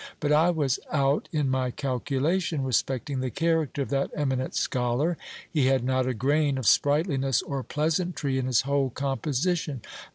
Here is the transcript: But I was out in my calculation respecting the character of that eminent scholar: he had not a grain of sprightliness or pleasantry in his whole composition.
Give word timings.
But 0.19 0.31
I 0.31 0.49
was 0.49 0.79
out 0.91 1.29
in 1.31 1.51
my 1.51 1.69
calculation 1.69 2.63
respecting 2.63 3.19
the 3.19 3.29
character 3.29 3.83
of 3.83 3.91
that 3.91 4.09
eminent 4.15 4.55
scholar: 4.55 5.15
he 5.47 5.67
had 5.67 5.83
not 5.83 6.07
a 6.07 6.15
grain 6.15 6.57
of 6.57 6.65
sprightliness 6.65 7.43
or 7.43 7.61
pleasantry 7.61 8.39
in 8.39 8.47
his 8.47 8.61
whole 8.61 8.89
composition. 8.89 9.83